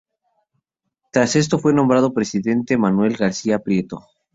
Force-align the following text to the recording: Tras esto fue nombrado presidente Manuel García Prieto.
Tras 1.11 1.35
esto 1.35 1.59
fue 1.59 1.75
nombrado 1.75 2.11
presidente 2.11 2.75
Manuel 2.75 3.15
García 3.17 3.59
Prieto. 3.59 4.07